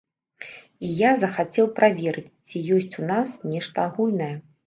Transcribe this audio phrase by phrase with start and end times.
[0.87, 4.31] І я захацеў праверыць, ці ёсць у нас нешта агульнае.